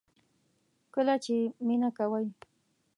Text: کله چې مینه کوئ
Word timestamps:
کله 0.93 1.15
چې 1.23 1.35
مینه 1.65 1.89
کوئ 1.97 2.27